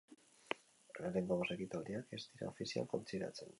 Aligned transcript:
Lehenengo 1.03 1.37
bost 1.43 1.53
ekitaldiak 1.57 2.17
ez 2.19 2.21
dira 2.25 2.51
ofizial 2.55 2.91
kontsideratzen. 2.95 3.49